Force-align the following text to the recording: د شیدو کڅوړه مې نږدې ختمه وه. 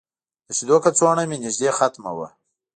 د 0.47 0.49
شیدو 0.57 0.77
کڅوړه 0.83 1.23
مې 1.29 1.37
نږدې 1.43 1.69
ختمه 1.77 2.11
وه. 2.17 2.27